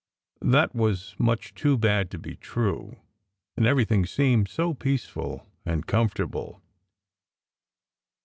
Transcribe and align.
That 0.41 0.73
was 0.73 1.13
much 1.19 1.53
too 1.53 1.77
bad 1.77 2.09
to 2.09 2.17
be 2.17 2.35
true, 2.35 2.95
and 3.55 3.67
everything 3.67 4.07
seemed 4.07 4.47
so 4.47 4.73
peaceful 4.73 5.45
and 5.63 5.85
com 5.85 6.09
fortable. 6.09 6.59